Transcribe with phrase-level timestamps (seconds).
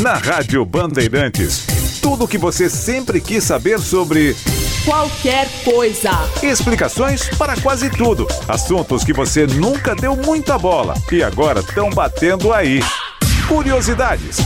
[0.00, 1.66] Na Rádio Bandeirantes.
[2.00, 4.34] Tudo o que você sempre quis saber sobre
[4.84, 6.10] qualquer coisa.
[6.42, 8.26] Explicações para quase tudo.
[8.48, 12.80] Assuntos que você nunca deu muita bola e agora estão batendo aí.
[13.46, 14.38] Curiosidades.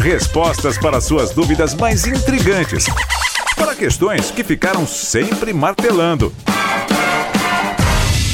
[0.00, 2.86] Respostas para suas dúvidas mais intrigantes.
[3.56, 6.32] Para questões que ficaram sempre martelando.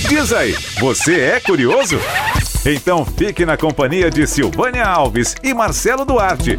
[0.08, 1.98] Diz aí, você é curioso?
[2.64, 6.58] Então fique na companhia de Silvânia Alves e Marcelo Duarte.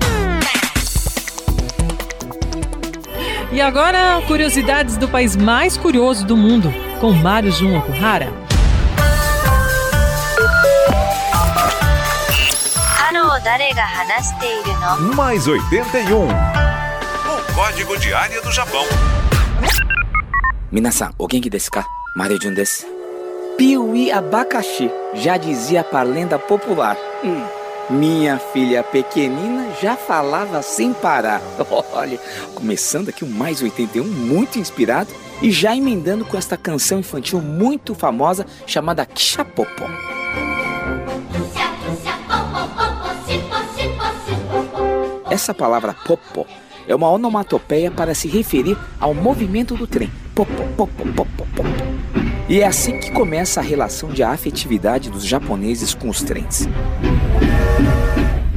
[3.52, 8.32] E agora, curiosidades do país mais curioso do mundo, com Mário Jun Okuhara.
[15.16, 16.28] Mais 81.
[16.28, 18.86] O Código de Área do Japão.
[20.72, 21.86] Minasan, o genki desu ka?
[22.16, 22.99] Mario Jun desu.
[23.60, 26.96] Piuí abacaxi, já dizia a lenda popular.
[27.22, 27.44] Hum.
[27.90, 31.42] Minha filha pequenina já falava sem parar.
[31.92, 32.18] Olha,
[32.56, 35.10] começando aqui o Mais 81, muito inspirado,
[35.42, 39.84] e já emendando com esta canção infantil muito famosa chamada Kishapopo.
[45.30, 46.48] Essa palavra popo
[46.88, 50.10] é uma onomatopeia para se referir ao movimento do trem.
[50.34, 52.19] Popo, popo, popo, popo.
[52.50, 56.68] E é assim que começa a relação de afetividade dos japoneses com os trens.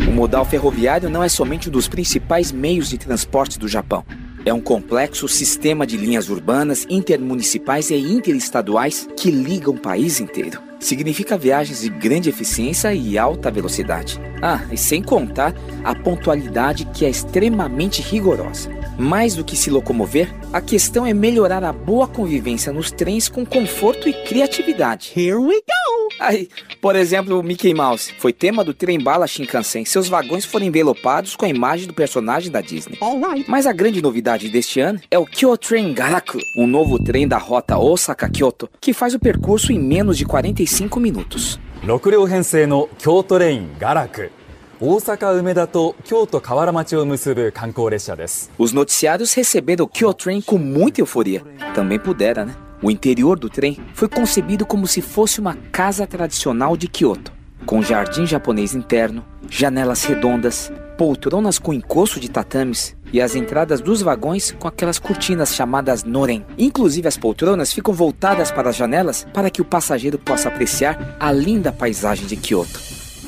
[0.09, 4.03] O modal ferroviário não é somente um dos principais meios de transporte do Japão.
[4.47, 10.72] É um complexo sistema de linhas urbanas, intermunicipais e interestaduais que ligam o país inteiro.
[10.83, 14.21] Significa viagens de grande eficiência e alta velocidade.
[14.43, 18.69] Ah, e sem contar a pontualidade que é extremamente rigorosa.
[18.99, 23.47] Mais do que se locomover, a questão é melhorar a boa convivência nos trens com
[23.47, 25.13] conforto e criatividade.
[25.17, 25.82] Here we go!
[26.22, 26.50] Aí,
[26.82, 29.86] por exemplo, o Mickey Mouse foi tema do trem bala Shinkansen.
[29.86, 32.98] Seus vagões foram envelopados com a imagem do personagem da Disney.
[33.02, 33.50] Alright.
[33.50, 37.38] Mas a grande novidade deste ano é o Kyoto Train Garaku, um novo trem da
[37.38, 41.60] rota Osaka-Kyoto, que faz o percurso em menos de 45 minutos.
[41.86, 44.32] 6両編成の京都レインガラク
[44.80, 51.44] 大阪梅田と京都河原町を結ぶ観光列車です Os noticiários receberam o Kyoto Train com muita euforia.
[51.74, 52.56] Também pudera, né?
[52.83, 57.33] O interior do trem foi concebido como se fosse uma casa tradicional de Kyoto,
[57.65, 64.03] com jardim japonês interno, janelas redondas, poltronas com encosto de tatames e as entradas dos
[64.03, 66.45] vagões com aquelas cortinas chamadas noren.
[66.59, 71.31] Inclusive as poltronas ficam voltadas para as janelas para que o passageiro possa apreciar a
[71.31, 72.81] linda paisagem de Kyoto.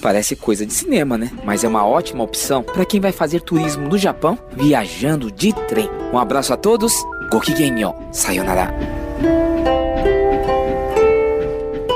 [0.02, 1.30] Parece coisa de cinema, né?
[1.44, 5.88] Mas é uma ótima opção para quem vai fazer turismo no Japão viajando de trem.
[6.12, 6.92] Um abraço a todos.
[7.30, 7.94] Gokigenyo.
[8.12, 9.03] Sayonara.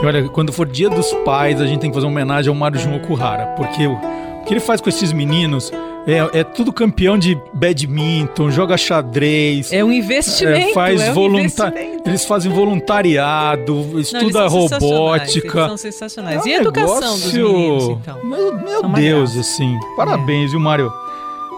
[0.00, 2.54] E olha, quando for dia dos pais, a gente tem que fazer uma homenagem ao
[2.54, 3.98] Mário Jun Okuhara, porque o,
[4.46, 5.72] que ele faz com esses meninos
[6.06, 9.72] é, é tudo campeão de badminton, joga xadrez.
[9.72, 10.70] É um investimento.
[10.70, 12.08] é, faz é um volunta- investimento.
[12.08, 15.58] Eles fazem voluntariado, Não, eles estuda são sensacionais, robótica.
[15.58, 16.46] Eles são sensacionais.
[16.46, 18.24] É e a um educação dos negócio- meninos, então?
[18.24, 19.40] Meu, meu Deus, graça.
[19.40, 19.76] assim.
[19.96, 20.90] Parabéns, viu, Mário?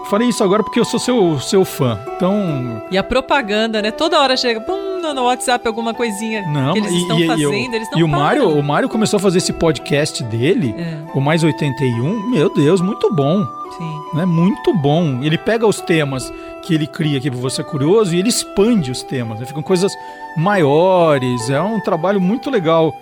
[0.09, 1.97] Falei isso agora porque eu sou seu, seu fã.
[2.17, 3.91] Então, E a propaganda, né?
[3.91, 6.73] Toda hora chega pum, no no WhatsApp alguma coisinha não.
[6.73, 8.07] que eles e, estão e- e fazendo, o- eles não E o.
[8.07, 12.29] Mário, o Mário começou a fazer esse podcast dele, É, o Mais 81.
[12.29, 13.43] Meu Deus, muito bom.
[13.77, 14.17] sim.
[14.17, 14.25] né?
[14.25, 15.19] Muito bom.
[15.23, 16.31] Ele pega os temas
[16.63, 19.39] que ele cria aqui para você curioso e ele expande os temas.
[19.39, 19.45] Né?
[19.45, 19.91] Ficam coisas
[20.37, 21.49] maiores.
[21.49, 22.93] É um trabalho muito legal.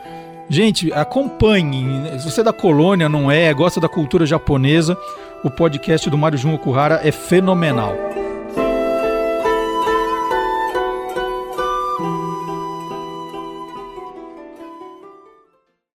[0.50, 2.04] Gente, acompanhem.
[2.20, 4.98] Se você é da colônia, não é, gosta da cultura japonesa,
[5.44, 7.94] o podcast do Mário Jun Okuhara é fenomenal.